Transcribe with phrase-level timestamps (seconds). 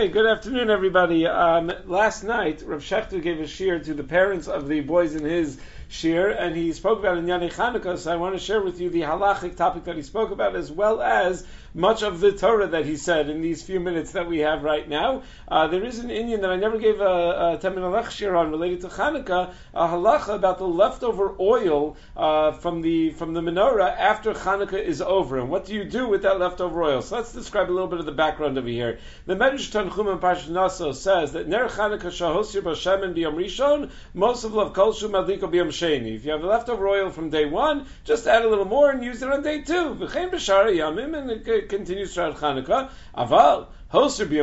[0.00, 1.26] Okay, good afternoon, everybody.
[1.26, 5.22] Um, last night, Rav Shechter gave a shear to the parents of the boys in
[5.26, 8.80] his shir, and he spoke about in Yani Chanukah, so I want to share with
[8.80, 12.68] you the halachic topic that he spoke about, as well as much of the Torah
[12.68, 15.22] that he said in these few minutes that we have right now.
[15.48, 18.82] Uh, there is an Indian that I never gave a, a Temin shir on related
[18.82, 24.32] to Chanukah, a halacha about the leftover oil uh, from the from the menorah after
[24.32, 27.02] Chanukah is over, and what do you do with that leftover oil?
[27.02, 29.00] So let's describe a little bit of the background over here.
[29.26, 34.44] The Medrash Tanchum and Parshat Naso says that Ner Chanukah shahosir b'Shem B'Yom Rishon, most
[34.44, 36.16] of love kol shu madliko b'Yom sheni.
[36.16, 39.22] If you have leftover oil from day one, just add a little more and use
[39.22, 39.94] it on day two.
[39.94, 42.90] V'chein b'shara yamim, and it continues throughout Chanukah.
[43.16, 44.38] Aval, If you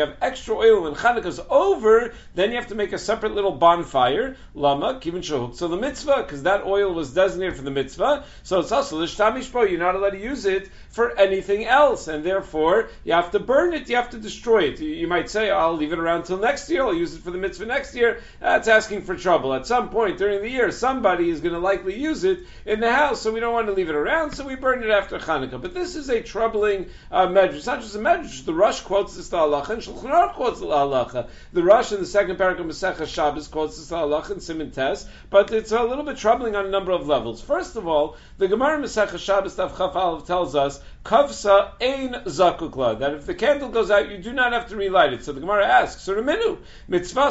[0.00, 4.36] have extra oil when is over, then you have to make a separate little bonfire.
[4.52, 5.54] Lama, kivin.
[5.54, 9.70] So the mitzvah, because that oil was designated for the mitzvah, so it's also l'shtamishpo.
[9.70, 13.74] You're not allowed to use it for anything else, and therefore you have to burn
[13.74, 13.88] it.
[13.88, 14.80] You have to destroy it.
[14.80, 16.82] You, you might say, "I'll leave it around till next year.
[16.82, 19.54] I'll use it for the mitzvah next year." That's asking for trouble.
[19.54, 22.90] At some point during the year, somebody is going to likely use it in the
[22.90, 24.32] house, so we don't want to leave it around.
[24.32, 25.62] So we burn it after Chanukah.
[25.62, 27.54] But this is a troubling uh, medrash.
[27.54, 28.44] It's not just a medrash.
[28.44, 31.28] The Rosh quotes this halacha, and Shulchan Aruch quotes the halacha.
[31.52, 35.06] The Rosh in the second paragraph of Masechah Shabbos quotes this halacha and Simon Tes,
[35.30, 37.40] but it's a little bit troubling on a number of levels.
[37.40, 43.12] First of all, the Gemara Masechah Shabbos Tav Chaf tells us kavsa ein zakukla that
[43.12, 45.22] if the candle goes out, you do not have to relight it.
[45.22, 47.24] So the Gemara asks, so reminu mitzvah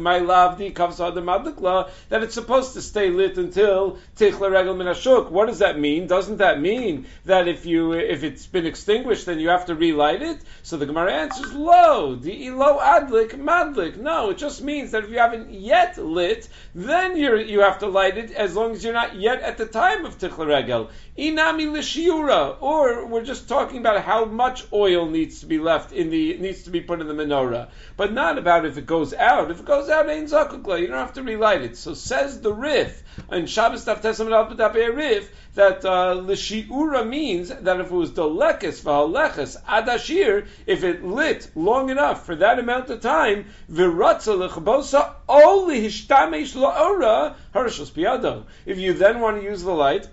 [0.00, 5.30] my lavdi kavsa that it's supposed to stay lit until tichla regel minashuk.
[5.30, 6.06] What does that mean?
[6.06, 10.22] Doesn't that mean that if you if it's been extinguished, then you have to relight
[10.22, 10.40] it?
[10.62, 13.96] So the Gemara answers, lo the lo adlik madlik.
[13.96, 17.86] No, it just means that if you haven't yet lit, then you you have to
[17.86, 20.90] light it as long as you're not yet at the time of tichla regel.
[21.18, 26.10] Inami l'shiura, or we're just talking about how much oil needs to be left in
[26.10, 29.50] the needs to be put in the menorah, but not about if it goes out.
[29.50, 30.80] If it goes out, ain't zakukla.
[30.80, 31.76] You don't have to relight it.
[31.76, 37.86] So says the Rif in Shabbos Taf Tesam Rif that uh, l'shiura means that if
[37.86, 43.46] it was delekes v'haleches adashir, if it lit long enough for that amount of time,
[43.70, 48.44] v'ratza l'chabosa only hishtamesh la'ora harishos piyado.
[48.64, 50.08] If you then want to use the light,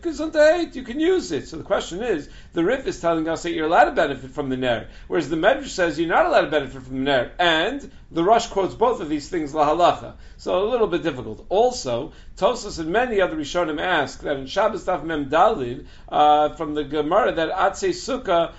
[0.75, 1.47] you can use it.
[1.47, 4.49] So the question is, the Rif is telling us that you're allowed to benefit from
[4.49, 7.91] the Ner, whereas the Medrash says you're not allowed to benefit from the Ner, and
[8.09, 10.15] the Rosh quotes both of these things lahalacha.
[10.39, 11.47] So a little bit difficult.
[11.49, 16.75] Also, Tosfos and many other Rishonim ask that in Shabbos Daf Mem Dalid uh, from
[16.75, 18.53] the Gemara that Atse Sukkah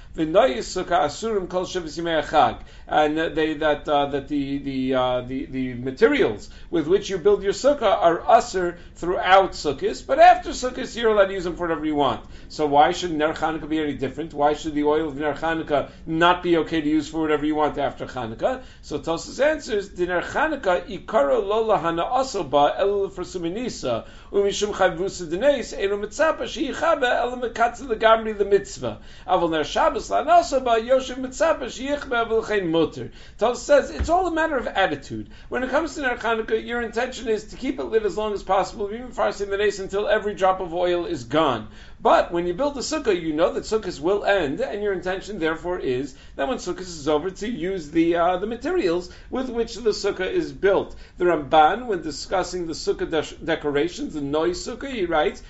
[2.89, 7.43] and they that uh, that the the, uh, the the materials with which you build
[7.43, 11.69] your sukkah are usher throughout sukkahs, but after sukkahs you're allowed to use them for
[11.69, 12.25] whatever you want.
[12.49, 14.33] So why should Ner Chanukah be any different?
[14.33, 17.55] Why should the oil of Ner Chanukah not be okay to use for whatever you
[17.55, 18.63] want after Chanukah?
[18.83, 25.31] So Tosfos answers, the Ner Chanukah ikaro lo lahana asoba el for suminisa umishum chayvusa
[25.31, 28.99] denes enu mitzapa sheyichabe el mekatz legamri the mitzvah.
[29.27, 33.11] Aval Ner Shabbos lanasoba yoshev mitzapa sheyichbe v'lchein mutter.
[33.39, 35.31] Tosfos says it's all a matter of attitude.
[35.49, 38.33] When it comes to Ner Chanukah, your intention is to keep it lit as long
[38.35, 41.69] as possible, even farsing the days until every drop of oil is gone.
[42.01, 45.41] But when you build a sukkah, you know that sukkahs will end, and your intention,
[45.41, 49.75] therefore, is that when sukkahs is over, to use the uh, the materials with which
[49.75, 50.95] the sukkah is built.
[51.17, 55.43] The Ramban, when discussing the sukkah de- decorations, the noi sukkah, he writes,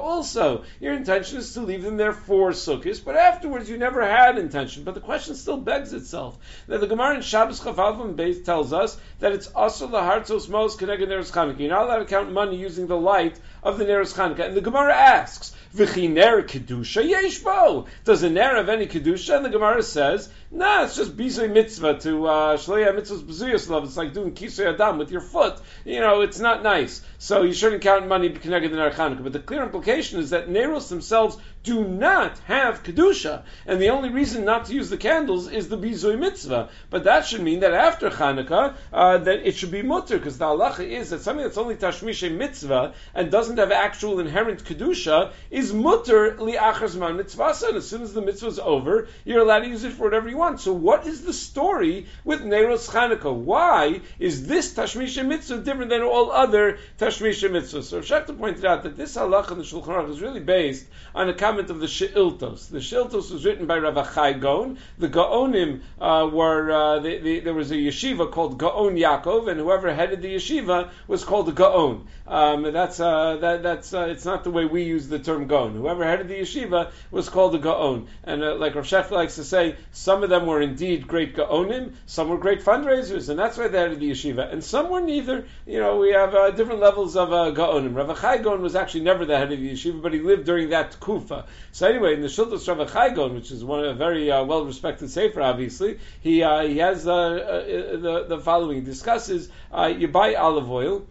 [0.00, 4.38] Also, your intention is to leave them there for sukkahs, but afterwards you never had
[4.38, 4.84] intention.
[4.84, 6.38] But the question still begs itself.
[6.68, 11.07] That the Gemara in Shabbos Beis tells us that it's also the hartzos most connected
[11.08, 11.58] Neros Chanukah.
[11.58, 14.46] You're not allowed to count money using the light of the Neros Chanukah.
[14.46, 17.86] And the Gemara asks, V'chiner kedusha yeshbo.
[18.04, 19.36] Does a ner have any kedusha?
[19.36, 23.84] And the Gemara says, Nah, it's just bizoy mitzvah to uh, shleya mitzvahs b'zuyas love.
[23.84, 25.60] It's like doing kisui adam with your foot.
[25.84, 27.02] You know, it's not nice.
[27.18, 29.22] So you shouldn't count money connected to ner Chanukah.
[29.22, 31.36] But the clear implication is that neros themselves
[31.68, 35.76] do not have kedusha, and the only reason not to use the candles is the
[35.76, 36.70] bizoy mitzvah.
[36.88, 40.46] But that should mean that after Chanukah, uh, that it should be mutter, because the
[40.46, 45.74] halacha is that something that's only tashmishe mitzvah and doesn't have actual inherent kedusha is
[45.74, 47.54] mutter li'achar zman mitzvah.
[47.68, 50.28] And as soon as the mitzvah is over, you're allowed to use it for whatever
[50.30, 50.60] you want.
[50.60, 53.34] So what is the story with Neros Chanukah?
[53.34, 57.84] Why is this tashmisha mitzvah different than all other tashmisha mitzvahs?
[57.84, 61.28] So Shechta pointed out that this halacha in the Shulchan Aruch is really based on
[61.28, 62.70] a comment of the She'iltos.
[62.70, 64.76] The She'iltos was written by Rav Achai.
[64.98, 69.58] The Gaonim uh, were, uh, the, the, there was a yeshiva called Gaon Yaakov, and
[69.58, 72.06] whoever headed the yeshiva was called Gaon.
[72.28, 75.74] Um, that's, uh, that that's uh, it's not the way we use the term gaon.
[75.74, 79.44] Whoever headed the yeshiva was called a gaon, and uh, like Rav Shech likes to
[79.44, 83.68] say, some of them were indeed great gaonim, some were great fundraisers, and that's why
[83.68, 85.46] they headed the yeshiva, and some were neither.
[85.66, 87.96] You know, we have uh, different levels of uh, gaonim.
[87.96, 90.68] Rav Achai Gaon was actually never the head of the yeshiva, but he lived during
[90.68, 91.37] that kufa.
[91.72, 94.44] So anyway, in the Shiltos Rav Achai Gaon, which is one of a very uh,
[94.44, 98.76] well respected sefer, obviously, he uh, he has the the following.
[98.76, 99.48] He discusses
[99.96, 101.06] you buy olive oil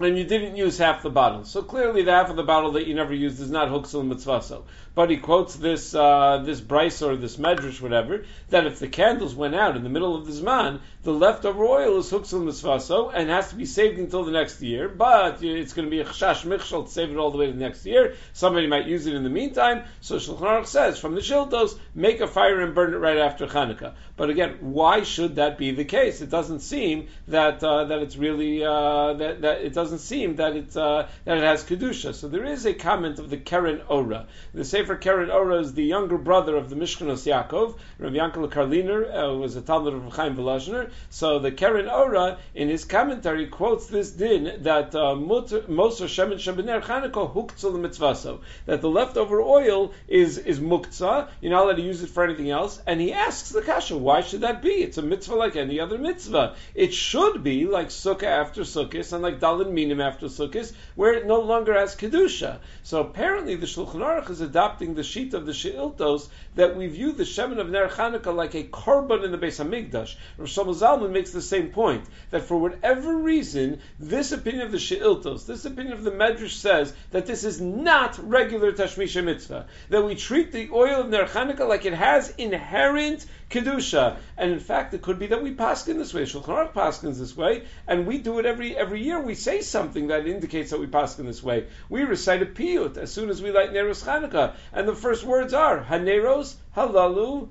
[0.00, 1.44] and you didn't use half the bottle.
[1.44, 4.64] So clearly, the half of the bottle that you never used is not huksel mitzvaso.
[4.94, 9.34] But he quotes this uh, this bryce or this medrash, whatever, that if the candles
[9.34, 13.30] went out in the middle of the zman, the leftover oil is huksel mitzvaso and
[13.30, 14.88] has to be saved until the next year.
[14.88, 17.52] But it's going to be a chash michshel to save it all the way to
[17.52, 18.14] the next year.
[18.32, 19.84] Somebody might use it in the meantime.
[20.00, 23.46] So Shulchan Aruch says from the shiltos, make a fire and burn it right after
[23.46, 23.94] Hanukkah.
[24.16, 26.20] But again, why should that be the case?
[26.20, 30.54] It doesn't seem that uh, that it's really uh, that that it doesn't seem that
[30.54, 32.14] it uh, that it has kedusha.
[32.14, 34.26] So there is a comment of the Keren Ora.
[34.52, 37.78] The Sefer Keren Ora is the younger brother of the Mishkanos Yaakov.
[37.98, 40.90] Rabbi Yankel Karliner uh, was a Talmud of Chaim Volozhiner.
[41.08, 46.82] So the Keren Ora in his commentary quotes this din that uh, Moser Shemin Shebener
[46.82, 51.28] Chanukah huktzal mitzvaso that the leftover oil is is muktzah.
[51.40, 52.80] You're not allowed to use it for anything else.
[52.86, 54.70] And he asks the kasha why should that be?
[54.70, 56.56] It's a mitzvah like any other mitzvah.
[56.74, 61.26] It should be like sukkah after sukkah and like dalin minim after sukkah, where it
[61.26, 62.58] no longer has kedusha.
[62.82, 67.12] So apparently the Shulchan Aruch is adopting the sheet of the Sheiltos that we view
[67.12, 70.16] the Shemin of Ner Chanukah like a korban in the Beis Hamikdash.
[70.36, 75.46] Rosh Zalman makes the same point that for whatever reason, this opinion of the Sheiltos,
[75.46, 79.66] this opinion of the Medrash says that this is not regular Tashmisha mitzvah.
[79.90, 84.16] That we treat the oil of Ner Chanukah like it has inherent kedusha.
[84.36, 86.22] And in fact, it could be that we paskin this way.
[86.22, 89.20] Shulchan Aruch paskins this way, and we do it every every year.
[89.20, 91.66] We say something that indicates that we paskin this way.
[91.88, 95.54] We recite a piyut as soon as we light Neros Chanukah, and the first words
[95.54, 97.48] are Haneros Halalu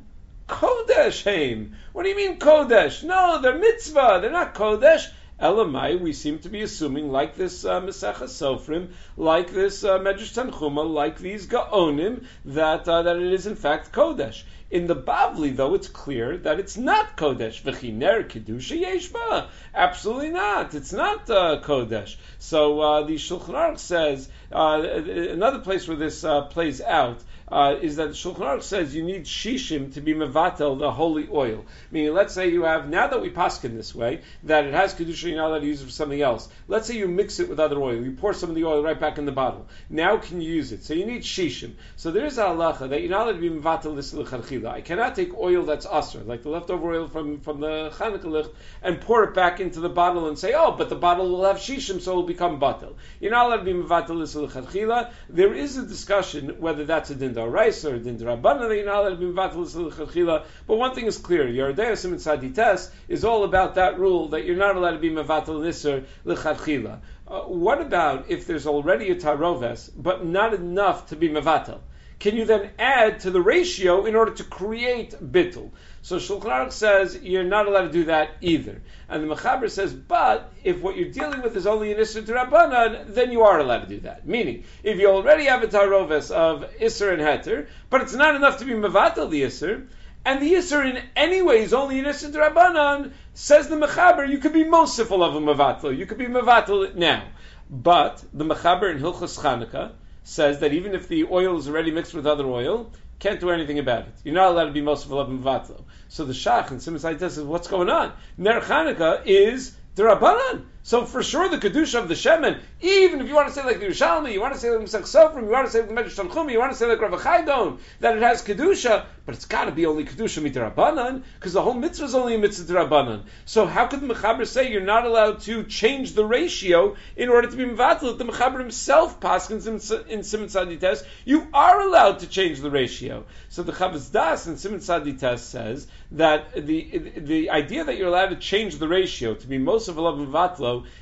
[0.48, 1.76] Kodesh Haim.
[1.94, 3.04] What do you mean Kodesh?
[3.04, 4.20] No, they're mitzvah.
[4.22, 5.10] They're not Kodesh.
[5.40, 10.92] Elamai, we seem to be assuming, like this uh, Sofrim, like this uh, Medrash Tanchuma,
[10.92, 14.42] like these Gaonim, that uh, that it is in fact Kodesh.
[14.70, 17.62] In the Bavli, though, it's clear that it's not Kodesh.
[17.62, 19.48] V'chiner kedusha yeshba.
[19.74, 20.74] Absolutely not.
[20.76, 22.18] It's not uh, Kodesh.
[22.40, 27.78] So uh, the Shulchan Aruch says uh, another place where this uh, plays out uh,
[27.82, 31.66] is that Shulchan Aruch says you need shishim to be mevatel the holy oil.
[31.92, 35.30] Meaning, let's say you have now that we paskin this way that it has kedusha,
[35.30, 36.50] you're not allowed to use it for something else.
[36.68, 39.00] Let's say you mix it with other oil, you pour some of the oil right
[39.00, 39.68] back in the bottle.
[39.90, 40.84] Now can you use it?
[40.84, 41.76] So you need shishim.
[41.96, 44.14] So there is a halacha that you're not allowed to be mevatel this
[44.58, 44.72] lecharchila.
[44.72, 48.52] I cannot take oil that's asr, like the leftover oil from from the Chanukah
[48.82, 51.58] and pour it back into the bottle and say, oh, but the bottle will have
[51.58, 52.96] shishim, so it will become batel.
[53.20, 55.12] You're not allowed to be lecharchila.
[55.30, 59.10] There is a discussion whether that's a din Doraisa or Din Rabbanan, you're not allowed
[59.10, 63.76] to be Mevatel But one thing is clear, Yoreh De'ah Simon Sadites is all about
[63.76, 67.00] that rule that you're not allowed to be Mevatel Nisr L'chadchila.
[67.28, 71.80] Uh, what about if there's already a Taroves, but not enough to be Mevatel?
[72.20, 75.70] Can you then add to the ratio in order to create bittul?
[76.02, 78.82] So Shulchan Aruch says you're not allowed to do that either.
[79.08, 83.14] And the Mechaber says, but if what you're dealing with is only an Isser Rabbanan,
[83.14, 84.26] then you are allowed to do that.
[84.26, 88.58] Meaning, if you already have a Taroves of Isser and Heter, but it's not enough
[88.60, 89.86] to be Mavatal the Isser,
[90.26, 94.40] and the Isser in any way is only an Isser Rabbanan, says the Mechaber, you
[94.40, 95.96] could be Mosiful of a Mavatal.
[95.96, 97.28] You could be Mavatal now.
[97.70, 99.92] But the Mechaber in Hilchas Chanukah
[100.28, 103.80] says that even if the oil is already mixed with other oil, can't do anything
[103.80, 104.14] about it.
[104.26, 105.86] You're not allowed to be most of Vatlo.
[106.10, 108.12] So the Shach and Simon says, what's going on?
[108.38, 110.66] Ner Chanukah is the.
[110.88, 113.82] So for sure, the kedusha of the shemen, even if you want to say like
[113.82, 115.94] the Yerushalmi, you want to say like Misach Sofrim, you want to say like the
[115.94, 119.44] Medrash Tanchuma, you want to say like Rav Chaydon, that it has kedusha, but it's
[119.44, 123.24] got to be only kedusha mitzvah because the whole mitzvah is only a mitzvah rabbanan.
[123.44, 127.52] So how could the mechaber say you're not allowed to change the ratio in order
[127.52, 128.18] to be mevatel?
[128.18, 133.26] The mechaber himself paskins in, in Simon Sadites, you are allowed to change the ratio.
[133.50, 138.30] So the Chavas Daas in Simon Sadites says that the the idea that you're allowed
[138.30, 140.18] to change the ratio to be most of a love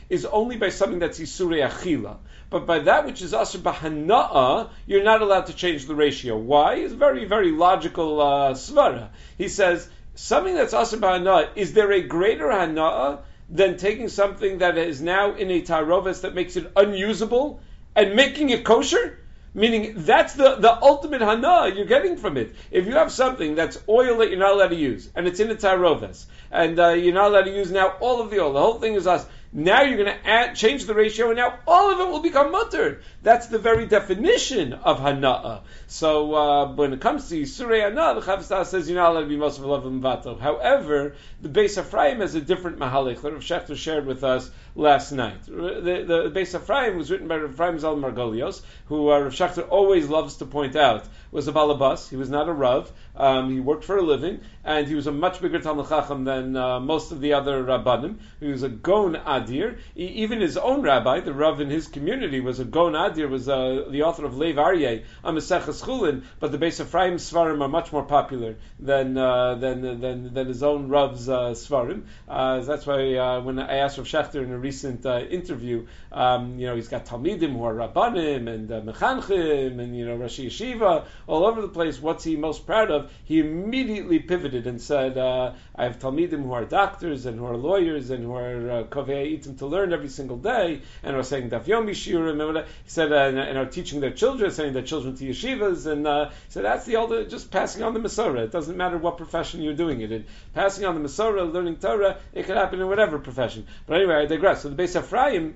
[0.10, 2.18] is only by something that's Isurei Achila.
[2.50, 6.38] But by that which is Asr Bahana'a, you're not allowed to change the ratio.
[6.38, 6.76] Why?
[6.76, 9.10] It's very, very logical uh, svara.
[9.38, 14.78] He says, something that's Asr Bahana'a, is there a greater Hana'a than taking something that
[14.78, 17.60] is now in a Tarovis that makes it unusable
[17.96, 19.20] and making it kosher?
[19.56, 22.54] Meaning that's the, the ultimate hana you're getting from it.
[22.72, 25.50] If you have something that's oil that you're not allowed to use, and it's in
[25.50, 28.60] a taroves, and uh, you're not allowed to use now all of the oil, the
[28.60, 29.26] whole thing is us.
[29.58, 32.52] Now you're going to add, change the ratio, and now all of it will become
[32.52, 33.00] mutter.
[33.24, 35.62] That's the very definition of hana'a.
[35.88, 39.22] So uh, when it comes to Yisurei Hana'a, the Chavas Daas says you're not allowed
[39.22, 40.42] to be most of.
[40.42, 45.12] However, the Beis Ephraim has a different mahalik that Rav Shechter shared with us last
[45.12, 45.44] night.
[45.46, 49.68] The, the, the Beis Ephraim was written by Ephraim Zal Margolios, who uh, Rav Shechter
[49.70, 52.10] always loves to point out was a balabas.
[52.10, 52.92] He was not a rav.
[53.16, 56.56] Um, he worked for a living, and he was a much bigger Talmud Chacham than
[56.56, 58.18] uh, most of the other rabbanim.
[58.40, 59.80] He was a gon adir.
[59.96, 63.30] He, even his own rabbi, the rav in his community, was a gon adir.
[63.30, 66.24] Was uh, the author of Lev Aryeh on Maseches Chulin.
[66.40, 70.64] But the Beis Ephraim Svarim are much more popular than uh, than, than than his
[70.64, 72.04] own rav's uh, Svarim.
[72.28, 76.68] Uh, that's why uh, when I asked Rav Shechter in a recent interview, um, you
[76.68, 81.06] know, he's got Talmidim who are rabbanim and uh, mechanchim and you know Rashi Yeshiva
[81.28, 82.02] all over the place.
[82.02, 83.12] What's he most proud of?
[83.26, 87.58] He immediately pivoted and said, uh, "I have talmidim who are doctors and who are
[87.58, 91.66] lawyers and who are uh, kovei to learn every single day, and are saying daf
[91.66, 95.24] yomi shiurim." He said, uh, and, and, are teaching their children, sending their children to
[95.26, 98.44] yeshivas, and uh, so that's the older, just passing on the Masorah.
[98.46, 100.26] It doesn't matter what profession you're doing it in.
[100.54, 103.68] Passing on the Masorah, learning Torah, it could happen in whatever profession.
[103.86, 104.55] But anyway, I digress.
[104.56, 105.56] So the Beis Ephraim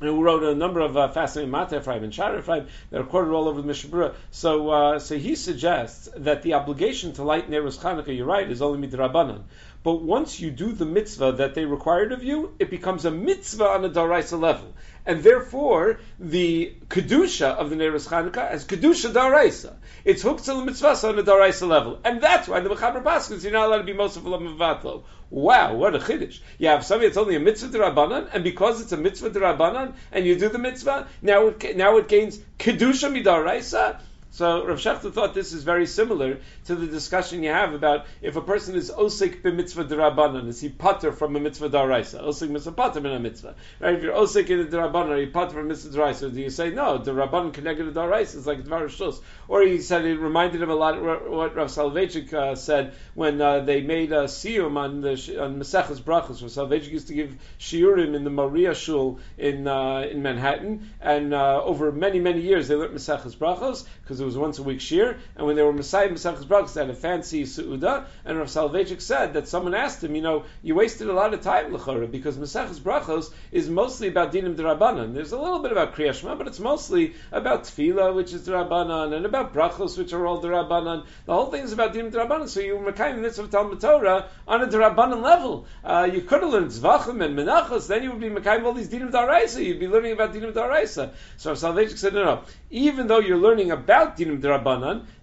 [0.00, 3.32] who wrote a number of uh, fascinating Mata Ephraim and Shara Ephraim that are quoted
[3.32, 4.14] all over the Mishna Berura.
[4.30, 8.60] So, uh, so he suggests that the obligation to light Nerus Chanukah, you're right, is
[8.60, 9.42] only midrabanan.
[9.84, 13.66] But once you do the mitzvah that they required of you, it becomes a mitzvah
[13.66, 14.72] on a daraisa level.
[15.06, 19.74] And therefore, the kedusha of the Neres Chanukah as kedusha daraisa.
[20.04, 23.42] It's hooked to the mitzvah on a daraisa level, and that's why the mechaber paskins
[23.42, 26.38] you're not allowed to be most of a Wow, what a chiddush!
[26.58, 30.24] You have something that's only a mitzvah derabanan, and because it's a mitzvah derabanan, and
[30.24, 34.00] you do the mitzvah, now it, now it gains kedusha midaraisa.
[34.34, 38.34] So Rav Shechter thought this is very similar to the discussion you have about if
[38.34, 42.20] a person is osik b'mitzvah derabanan, is he pater from a mitzvah daraisa?
[42.20, 43.54] Osik mitzvah pater in a mitzvah.
[43.78, 43.94] Right?
[43.94, 46.34] If you're osik in a derabanan, are you pater from mitzvah daraisa?
[46.34, 46.98] Do you say no?
[46.98, 49.20] The rabbanan connected to daraisa is like dvar shus.
[49.46, 53.40] Or he said it reminded him a lot of what Rav Soloveitchik uh, said when
[53.40, 55.10] uh, they made a siyum on the
[55.40, 56.42] on Maseches Brachos.
[56.42, 61.32] Rav Soloveitchik used to give shiurim in the Moriah Shul in uh, in Manhattan, and
[61.32, 64.80] uh, over many many years they learned Maseches Brachos because it was once a week
[64.80, 68.48] shir, and when they were Messiah Masechus Brachos, they had a fancy suuda, and Rav
[68.48, 72.10] Soloveitchik said that someone asked him, you know, you wasted a lot of time lechora
[72.10, 75.12] because Masechus Brachos is mostly about dinim derabanan.
[75.12, 79.26] There's a little bit about kriyashma, but it's mostly about tefillah, which is derabanan, and
[79.26, 81.04] about brachos, which are all derabanan.
[81.26, 82.48] The whole thing is about dinim derabanan.
[82.48, 85.66] So you were mekayim mitzvah Talmud Torah on a derabanan level.
[85.84, 88.88] Uh, you could have learned zvachim and menachos, then you would be mekayim all these
[88.88, 89.62] dinim daraisa.
[89.62, 91.10] You'd be learning about dinim daraisa.
[91.36, 92.42] So Rav Soloveitchik said, no, no.
[92.70, 94.40] Even though you're learning about dinim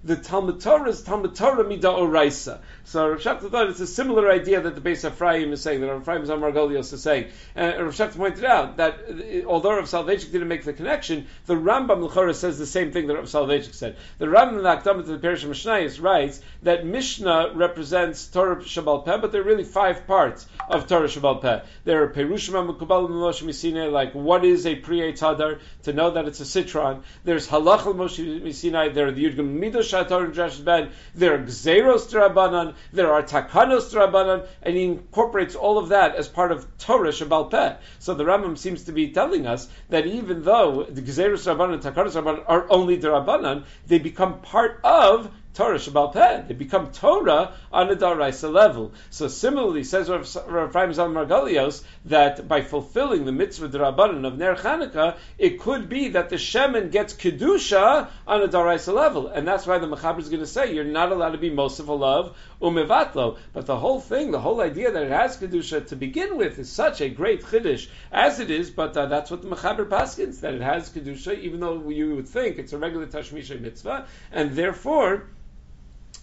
[0.03, 2.60] the Talmud Torah is Talmud Torah Mida Oraisa.
[2.86, 5.88] So Rav Shechter thought it's a similar idea that the Beis Ephraim is saying, that
[5.88, 7.27] Rav Ephraim Zamargolios is saying.
[7.55, 11.53] And Rav Shechter pointed out that uh, although Rav Soloveitchik didn't make the connection, the
[11.53, 13.95] Rambam L'chora says the same thing that Rav Soloveitchik said.
[14.17, 19.17] The Rambam in the to the Perish Mishnayis writes that Mishnah represents Torah Shabbal Peh,
[19.17, 21.62] but there are really five parts of Torah Shabbal Peh.
[21.83, 26.25] There are Perushim HaMukabal Moshe Misine, like what is a Priye Tadar, to know that
[26.27, 27.03] it's a citron.
[27.24, 31.40] There's Halach Moshe Misine, there are the Yudgam Midosh HaTorah and Drash Ben, there are
[31.40, 36.66] Gzeros Drabanan, there are Takanos Drabanan, and he incorporates all of that as part of
[36.78, 37.76] Torah Shabbal Peh.
[38.00, 41.84] So the Rambam seems to be telling us that even though the Gzeros Drabanan and
[41.84, 46.43] Takanos Drabanan are only Drabanan, they become part of Torah Shabbal Peh.
[46.48, 48.93] They become Torah on a Daraisa level.
[49.10, 54.55] So similarly, says Rav Chaim Zal Margalios, that by fulfilling the mitzvah Darabanan of Ner
[54.55, 59.27] Chanukah, it could be that the Shemin gets Kedusha on a Daraisa level.
[59.27, 61.88] And that's why the Mechaber is going to say, you're not allowed to be Mosif
[61.88, 63.38] love Umevatlo.
[63.53, 66.70] But the whole thing, the whole idea that it has Kedusha to begin with is
[66.72, 70.53] such a great Chiddush as it is, but uh, that's what the Mechaber paskins, that
[70.53, 75.27] it has Kedusha, even though you would think it's a regular Tashmisha mitzvah, and therefore,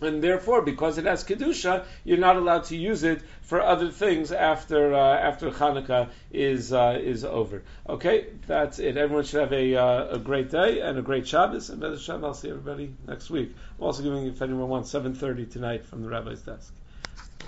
[0.00, 4.30] and therefore, because it has kedusha, you're not allowed to use it for other things
[4.32, 7.62] after uh, after Hanukkah is uh, is over.
[7.88, 8.96] Okay, that's it.
[8.96, 11.70] Everyone should have a, uh, a great day and a great Shabbos.
[11.70, 13.54] And Bez I'll see everybody next week.
[13.78, 16.72] I'm also giving, if anyone wants, 7:30 tonight from the rabbi's desk.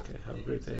[0.00, 0.79] Okay, have a great day.